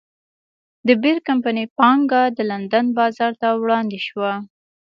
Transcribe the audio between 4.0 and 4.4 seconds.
شوه.